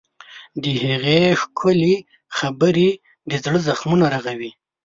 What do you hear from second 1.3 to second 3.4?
ښکلي خبرې د